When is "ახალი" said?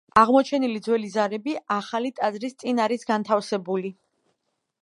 1.77-2.13